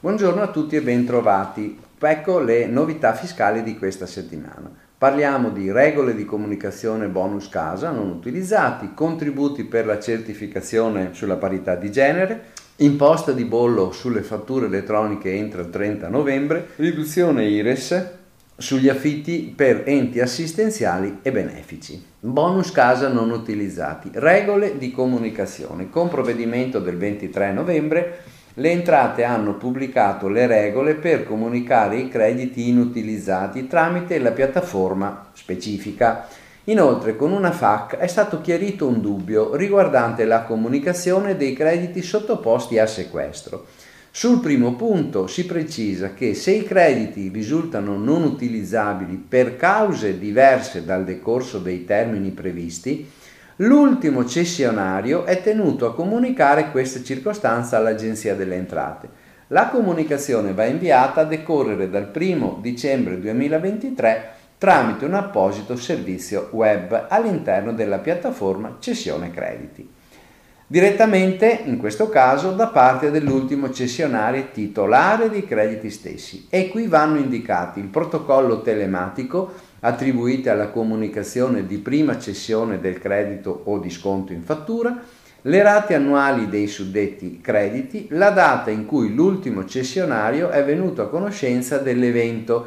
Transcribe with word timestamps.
Buongiorno 0.00 0.40
a 0.42 0.48
tutti 0.48 0.76
e 0.76 0.80
bentrovati. 0.80 1.78
Ecco 1.98 2.38
le 2.38 2.66
novità 2.66 3.14
fiscali 3.14 3.62
di 3.62 3.76
questa 3.76 4.06
settimana. 4.06 4.70
Parliamo 4.96 5.50
di 5.50 5.70
regole 5.70 6.14
di 6.14 6.24
comunicazione 6.24 7.08
bonus 7.08 7.48
casa 7.48 7.90
non 7.90 8.08
utilizzati, 8.08 8.94
contributi 8.94 9.64
per 9.64 9.86
la 9.86 10.00
certificazione 10.00 11.10
sulla 11.12 11.36
parità 11.36 11.74
di 11.74 11.92
genere, 11.92 12.46
imposta 12.76 13.32
di 13.32 13.44
bollo 13.44 13.92
sulle 13.92 14.22
fatture 14.22 14.66
elettroniche 14.66 15.32
entro 15.34 15.60
il 15.60 15.70
30 15.70 16.08
novembre, 16.08 16.68
riduzione 16.76 17.46
IRES 17.46 18.17
sugli 18.60 18.88
affitti 18.88 19.52
per 19.54 19.84
enti 19.86 20.18
assistenziali 20.18 21.20
e 21.22 21.30
benefici. 21.30 22.04
Bonus 22.18 22.72
casa 22.72 23.06
non 23.06 23.30
utilizzati, 23.30 24.10
regole 24.14 24.78
di 24.78 24.90
comunicazione. 24.90 25.88
Con 25.88 26.08
provvedimento 26.08 26.80
del 26.80 26.96
23 26.96 27.52
novembre 27.52 28.18
le 28.54 28.72
entrate 28.72 29.22
hanno 29.22 29.54
pubblicato 29.54 30.28
le 30.28 30.48
regole 30.48 30.96
per 30.96 31.24
comunicare 31.24 31.98
i 31.98 32.08
crediti 32.08 32.68
inutilizzati 32.68 33.68
tramite 33.68 34.18
la 34.18 34.32
piattaforma 34.32 35.30
specifica. 35.32 36.26
Inoltre 36.64 37.14
con 37.14 37.30
una 37.30 37.52
FAC 37.52 37.96
è 37.96 38.08
stato 38.08 38.40
chiarito 38.40 38.88
un 38.88 39.00
dubbio 39.00 39.54
riguardante 39.54 40.24
la 40.24 40.42
comunicazione 40.42 41.36
dei 41.36 41.52
crediti 41.52 42.02
sottoposti 42.02 42.80
a 42.80 42.86
sequestro. 42.86 43.66
Sul 44.18 44.40
primo 44.40 44.74
punto 44.74 45.28
si 45.28 45.46
precisa 45.46 46.12
che 46.12 46.34
se 46.34 46.50
i 46.50 46.64
crediti 46.64 47.30
risultano 47.32 47.96
non 47.96 48.24
utilizzabili 48.24 49.14
per 49.14 49.54
cause 49.54 50.18
diverse 50.18 50.84
dal 50.84 51.04
decorso 51.04 51.60
dei 51.60 51.84
termini 51.84 52.30
previsti, 52.30 53.08
l'ultimo 53.58 54.26
cessionario 54.26 55.24
è 55.24 55.40
tenuto 55.40 55.86
a 55.86 55.94
comunicare 55.94 56.72
questa 56.72 57.00
circostanza 57.04 57.76
all'Agenzia 57.76 58.34
delle 58.34 58.56
Entrate. 58.56 59.08
La 59.50 59.68
comunicazione 59.68 60.52
va 60.52 60.64
inviata 60.64 61.20
a 61.20 61.24
decorrere 61.24 61.88
dal 61.88 62.10
1 62.12 62.58
dicembre 62.60 63.20
2023 63.20 64.30
tramite 64.58 65.04
un 65.04 65.14
apposito 65.14 65.76
servizio 65.76 66.48
web 66.50 67.06
all'interno 67.08 67.72
della 67.72 67.98
piattaforma 67.98 68.78
Cessione 68.80 69.30
Crediti. 69.30 69.88
Direttamente, 70.70 71.62
in 71.64 71.78
questo 71.78 72.10
caso, 72.10 72.52
da 72.52 72.66
parte 72.66 73.10
dell'ultimo 73.10 73.70
cessionario 73.70 74.48
titolare 74.52 75.30
dei 75.30 75.46
crediti 75.46 75.88
stessi. 75.88 76.46
E 76.50 76.68
qui 76.68 76.86
vanno 76.86 77.16
indicati 77.16 77.80
il 77.80 77.86
protocollo 77.86 78.60
telematico 78.60 79.50
attribuito 79.80 80.50
alla 80.50 80.68
comunicazione 80.68 81.64
di 81.64 81.78
prima 81.78 82.18
cessione 82.18 82.80
del 82.80 82.98
credito 82.98 83.62
o 83.64 83.78
di 83.78 83.88
sconto 83.88 84.34
in 84.34 84.42
fattura, 84.42 84.94
le 85.40 85.62
rate 85.62 85.94
annuali 85.94 86.50
dei 86.50 86.66
suddetti 86.66 87.40
crediti, 87.40 88.08
la 88.10 88.28
data 88.28 88.68
in 88.68 88.84
cui 88.84 89.14
l'ultimo 89.14 89.64
cessionario 89.64 90.50
è 90.50 90.62
venuto 90.66 91.00
a 91.00 91.08
conoscenza 91.08 91.78
dell'evento 91.78 92.66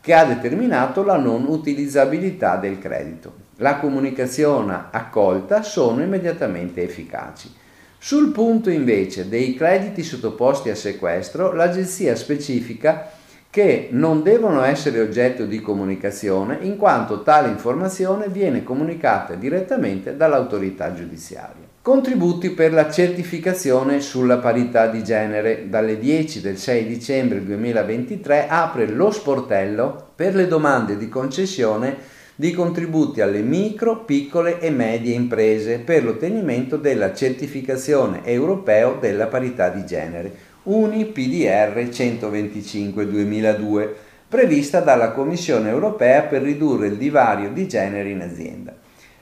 che 0.00 0.14
ha 0.14 0.24
determinato 0.24 1.02
la 1.02 1.16
non 1.16 1.46
utilizzabilità 1.48 2.54
del 2.58 2.78
credito. 2.78 3.49
La 3.60 3.76
comunicazione 3.76 4.86
accolta 4.90 5.62
sono 5.62 6.02
immediatamente 6.02 6.82
efficaci. 6.82 7.52
Sul 7.98 8.32
punto 8.32 8.70
invece 8.70 9.28
dei 9.28 9.54
crediti 9.54 10.02
sottoposti 10.02 10.70
a 10.70 10.74
sequestro, 10.74 11.52
l'agenzia 11.52 12.16
specifica 12.16 13.10
che 13.50 13.88
non 13.90 14.22
devono 14.22 14.62
essere 14.62 15.00
oggetto 15.00 15.44
di 15.44 15.60
comunicazione 15.60 16.56
in 16.62 16.78
quanto 16.78 17.22
tale 17.22 17.48
informazione 17.48 18.28
viene 18.28 18.62
comunicata 18.62 19.34
direttamente 19.34 20.16
dall'autorità 20.16 20.94
giudiziaria. 20.94 21.68
Contributi 21.82 22.52
per 22.52 22.72
la 22.72 22.90
certificazione 22.90 24.00
sulla 24.00 24.38
parità 24.38 24.86
di 24.86 25.04
genere. 25.04 25.68
Dalle 25.68 25.98
10 25.98 26.40
del 26.40 26.56
6 26.56 26.86
dicembre 26.86 27.44
2023 27.44 28.46
apre 28.48 28.86
lo 28.86 29.10
sportello 29.10 30.12
per 30.14 30.34
le 30.34 30.46
domande 30.46 30.96
di 30.96 31.10
concessione 31.10 32.18
di 32.40 32.52
contributi 32.52 33.20
alle 33.20 33.42
micro, 33.42 33.98
piccole 33.98 34.60
e 34.60 34.70
medie 34.70 35.12
imprese 35.12 35.78
per 35.78 36.02
l'ottenimento 36.02 36.78
della 36.78 37.12
certificazione 37.12 38.24
europeo 38.24 38.96
della 38.98 39.26
parità 39.26 39.68
di 39.68 39.84
genere, 39.84 40.32
UNI 40.62 41.04
PDR 41.04 41.76
125-2002, 41.76 43.88
prevista 44.26 44.80
dalla 44.80 45.10
Commissione 45.10 45.68
europea 45.68 46.22
per 46.22 46.40
ridurre 46.40 46.86
il 46.86 46.96
divario 46.96 47.50
di 47.50 47.68
genere 47.68 48.08
in 48.08 48.22
azienda. 48.22 48.74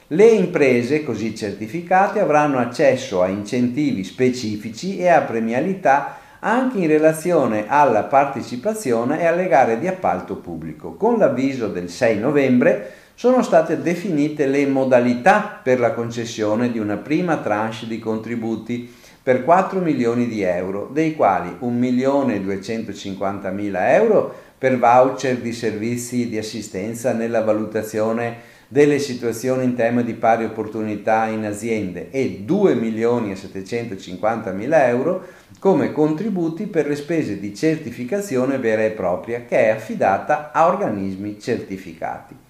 Le 0.07 0.27
imprese 0.27 1.03
così 1.03 1.35
certificate 1.35 2.21
avranno 2.21 2.59
accesso 2.59 3.21
a 3.21 3.27
incentivi 3.27 4.05
specifici 4.05 4.97
e 4.97 5.09
a 5.09 5.23
premialità 5.23 6.19
anche 6.39 6.79
in 6.79 6.87
relazione 6.87 7.65
alla 7.67 8.05
partecipazione 8.05 9.21
e 9.21 9.27
alle 9.27 9.49
gare 9.49 9.81
di 9.81 9.89
appalto 9.89 10.37
pubblico. 10.37 10.95
Con 10.95 11.19
l'avviso 11.19 11.67
del 11.67 11.91
6 11.91 12.21
novembre 12.21 13.07
sono 13.19 13.43
state 13.43 13.83
definite 13.83 14.47
le 14.47 14.65
modalità 14.69 15.61
per 15.61 15.81
la 15.81 15.91
concessione 15.91 16.71
di 16.71 16.79
una 16.79 16.99
prima 16.99 17.39
tranche 17.39 17.89
di 17.89 17.99
contributi 17.99 18.89
per 19.21 19.43
4 19.43 19.81
milioni 19.81 20.29
di 20.29 20.43
euro, 20.43 20.89
dei 20.93 21.17
quali 21.17 21.53
1 21.59 21.77
milione 21.77 22.37
e 22.37 22.41
250 22.41 23.51
mila 23.51 23.93
euro 23.93 24.33
per 24.57 24.79
voucher 24.79 25.39
di 25.39 25.53
servizi 25.53 26.29
di 26.29 26.39
assistenza 26.39 27.13
nella 27.13 27.43
valutazione 27.43 28.37
delle 28.69 29.01
situazioni 29.01 29.65
in 29.65 29.75
tema 29.75 30.03
di 30.03 30.15
pari 30.15 30.45
opportunità 30.45 31.27
in 31.27 31.45
aziende 31.45 32.11
e 32.13 32.43
2 32.45 32.77
milioni 32.77 33.33
e 33.33 33.35
750 33.35 34.53
mila 34.53 34.87
euro 34.87 35.27
come 35.59 35.91
contributi 35.91 36.69
per 36.69 36.87
le 36.87 36.95
spese 36.95 37.41
di 37.41 37.53
certificazione 37.53 38.59
vera 38.59 38.85
e 38.85 38.91
propria 38.91 39.43
che 39.45 39.59
è 39.59 39.69
affidata 39.71 40.53
a 40.53 40.69
organismi 40.69 41.41
certificati. 41.41 42.47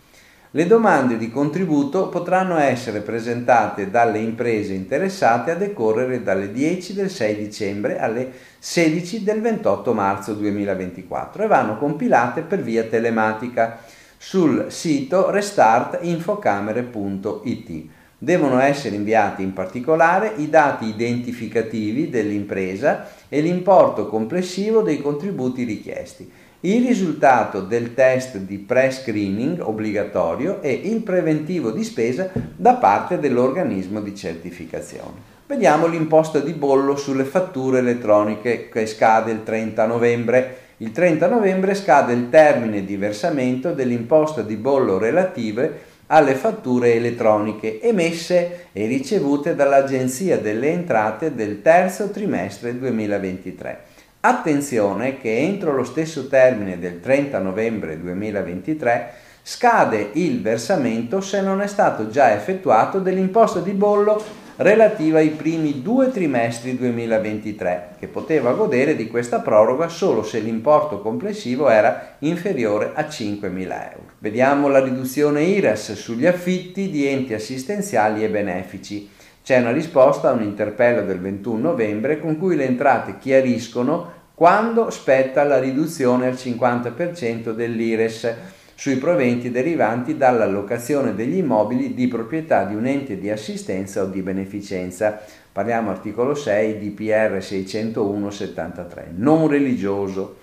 Le 0.52 0.66
domande 0.66 1.18
di 1.18 1.30
contributo 1.30 2.08
potranno 2.08 2.56
essere 2.56 3.00
presentate 3.00 3.90
dalle 3.90 4.18
imprese 4.18 4.72
interessate 4.72 5.50
a 5.50 5.56
decorrere 5.56 6.22
dalle 6.22 6.50
10 6.50 6.94
del 6.94 7.10
6 7.10 7.36
dicembre 7.36 7.98
alle 7.98 8.32
16 8.58 9.24
del 9.24 9.42
28 9.42 9.92
marzo 9.92 10.32
2024 10.32 11.42
e 11.42 11.46
vanno 11.46 11.76
compilate 11.76 12.40
per 12.40 12.62
via 12.62 12.84
telematica 12.84 13.80
sul 14.16 14.68
sito 14.68 15.30
restartinfocamere.it. 15.30 17.84
Devono 18.16 18.58
essere 18.58 18.96
inviati 18.96 19.42
in 19.42 19.52
particolare 19.52 20.32
i 20.38 20.48
dati 20.48 20.86
identificativi 20.86 22.08
dell'impresa 22.08 23.06
e 23.28 23.42
l'importo 23.42 24.08
complessivo 24.08 24.80
dei 24.80 25.02
contributi 25.02 25.64
richiesti, 25.64 26.47
il 26.62 26.84
risultato 26.84 27.60
del 27.60 27.94
test 27.94 28.38
di 28.38 28.58
pre-screening 28.58 29.60
obbligatorio 29.60 30.60
e 30.60 30.72
il 30.72 31.02
preventivo 31.02 31.70
di 31.70 31.84
spesa 31.84 32.30
da 32.56 32.74
parte 32.74 33.20
dell'organismo 33.20 34.00
di 34.00 34.16
certificazione. 34.16 35.36
Vediamo 35.46 35.86
l'imposta 35.86 36.40
di 36.40 36.52
bollo 36.52 36.96
sulle 36.96 37.22
fatture 37.22 37.78
elettroniche 37.78 38.68
che 38.68 38.86
scade 38.86 39.30
il 39.30 39.44
30 39.44 39.86
novembre. 39.86 40.56
Il 40.78 40.90
30 40.90 41.28
novembre 41.28 41.76
scade 41.76 42.12
il 42.12 42.28
termine 42.28 42.84
di 42.84 42.96
versamento 42.96 43.72
dell'imposta 43.72 44.42
di 44.42 44.56
bollo 44.56 44.98
relative 44.98 45.86
alle 46.08 46.34
fatture 46.34 46.94
elettroniche 46.94 47.80
emesse 47.80 48.66
e 48.72 48.86
ricevute 48.86 49.54
dall'Agenzia 49.54 50.38
delle 50.38 50.72
Entrate 50.72 51.34
del 51.34 51.62
terzo 51.62 52.10
trimestre 52.10 52.76
2023. 52.76 53.87
Attenzione 54.20 55.18
che 55.18 55.38
entro 55.38 55.72
lo 55.76 55.84
stesso 55.84 56.26
termine 56.26 56.80
del 56.80 56.98
30 56.98 57.38
novembre 57.38 58.00
2023 58.00 59.12
scade 59.42 60.10
il 60.14 60.42
versamento 60.42 61.20
se 61.20 61.40
non 61.40 61.60
è 61.60 61.68
stato 61.68 62.08
già 62.10 62.34
effettuato 62.34 62.98
dell'imposta 62.98 63.60
di 63.60 63.70
bollo 63.70 64.20
relativa 64.56 65.18
ai 65.18 65.28
primi 65.28 65.82
due 65.82 66.10
trimestri 66.10 66.76
2023, 66.76 67.90
che 68.00 68.08
poteva 68.08 68.54
godere 68.54 68.96
di 68.96 69.06
questa 69.06 69.38
proroga 69.38 69.86
solo 69.86 70.24
se 70.24 70.40
l'importo 70.40 71.00
complessivo 71.00 71.68
era 71.68 72.16
inferiore 72.18 72.90
a 72.94 73.02
5.000 73.02 73.48
euro. 73.48 74.10
Vediamo 74.18 74.66
la 74.66 74.82
riduzione 74.82 75.44
IRAS 75.44 75.92
sugli 75.92 76.26
affitti 76.26 76.90
di 76.90 77.06
enti 77.06 77.34
assistenziali 77.34 78.24
e 78.24 78.28
benefici. 78.28 79.08
C'è 79.48 79.60
una 79.60 79.72
risposta 79.72 80.28
a 80.28 80.32
un 80.32 80.42
interpello 80.42 81.06
del 81.06 81.20
21 81.20 81.58
novembre 81.58 82.20
con 82.20 82.36
cui 82.36 82.54
le 82.54 82.66
entrate 82.66 83.16
chiariscono 83.16 84.12
quando 84.34 84.90
spetta 84.90 85.42
la 85.42 85.58
riduzione 85.58 86.26
al 86.26 86.34
50% 86.34 87.52
dell'IRES 87.52 88.34
sui 88.74 88.96
proventi 88.96 89.50
derivanti 89.50 90.18
dall'allocazione 90.18 91.14
degli 91.14 91.38
immobili 91.38 91.94
di 91.94 92.08
proprietà 92.08 92.64
di 92.64 92.74
un 92.74 92.84
ente 92.84 93.18
di 93.18 93.30
assistenza 93.30 94.02
o 94.02 94.08
di 94.08 94.20
beneficenza. 94.20 95.18
Parliamo 95.50 95.88
articolo 95.88 96.34
6 96.34 96.76
di 96.76 96.90
PR 96.90 97.38
601-73, 97.38 99.04
non 99.16 99.48
religioso. 99.48 100.40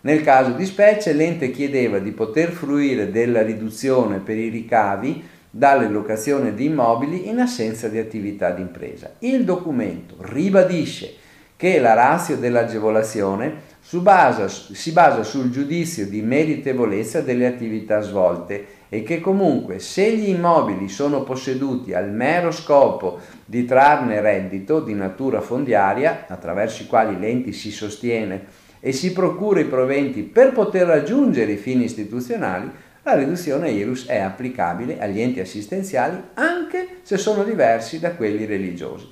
Nel 0.00 0.24
caso 0.24 0.50
di 0.50 0.66
specie 0.66 1.12
l'ente 1.12 1.52
chiedeva 1.52 2.00
di 2.00 2.10
poter 2.10 2.50
fruire 2.50 3.12
della 3.12 3.42
riduzione 3.42 4.18
per 4.18 4.36
i 4.36 4.48
ricavi 4.48 5.36
dalle 5.50 5.88
locazioni 5.88 6.54
di 6.54 6.66
immobili 6.66 7.28
in 7.28 7.40
assenza 7.40 7.88
di 7.88 7.98
attività 7.98 8.50
di 8.50 8.62
impresa. 8.62 9.12
Il 9.20 9.44
documento 9.44 10.16
ribadisce 10.18 11.14
che 11.56 11.80
la 11.80 11.94
razio 11.94 12.36
dell'agevolazione 12.36 13.66
si 13.80 14.00
basa 14.00 15.22
sul 15.24 15.50
giudizio 15.50 16.06
di 16.06 16.22
meritevolezza 16.22 17.20
delle 17.20 17.46
attività 17.46 18.00
svolte 18.00 18.76
e 18.88 19.02
che 19.02 19.20
comunque 19.20 19.80
se 19.80 20.14
gli 20.14 20.28
immobili 20.28 20.88
sono 20.88 21.22
posseduti 21.22 21.94
al 21.94 22.10
mero 22.10 22.52
scopo 22.52 23.18
di 23.44 23.64
trarne 23.64 24.20
reddito 24.20 24.80
di 24.80 24.94
natura 24.94 25.40
fondiaria, 25.40 26.26
attraverso 26.28 26.82
i 26.82 26.86
quali 26.86 27.18
l'ente 27.18 27.52
si 27.52 27.70
sostiene 27.70 28.66
e 28.80 28.92
si 28.92 29.12
procura 29.12 29.58
i 29.58 29.64
proventi 29.64 30.22
per 30.22 30.52
poter 30.52 30.86
raggiungere 30.86 31.52
i 31.52 31.56
fini 31.56 31.84
istituzionali, 31.84 32.70
la 33.08 33.14
riduzione 33.14 33.70
IRUS 33.70 34.06
è 34.06 34.18
applicabile 34.18 35.00
agli 35.00 35.22
enti 35.22 35.40
assistenziali 35.40 36.22
anche 36.34 36.98
se 37.00 37.16
sono 37.16 37.42
diversi 37.42 37.98
da 37.98 38.12
quelli 38.12 38.44
religiosi. 38.44 39.08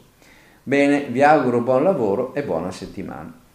Bene, 0.63 1.07
vi 1.07 1.23
auguro 1.23 1.63
buon 1.63 1.83
lavoro 1.83 2.35
e 2.35 2.43
buona 2.43 2.71
settimana. 2.71 3.46